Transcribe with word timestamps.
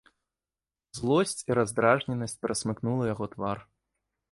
Злосць 0.99 1.43
і 1.51 1.59
раздражненасць 1.59 2.37
перасмыкнула 2.47 3.03
яго 3.13 3.25
твар. 3.37 3.57